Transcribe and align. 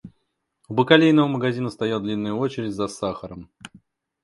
У 0.67 0.73
бакалейного 0.73 1.27
магазина 1.27 1.69
стояла 1.69 2.01
длинная 2.01 2.33
очередь 2.33 2.73
за 2.73 2.87
сахаром. 2.87 3.51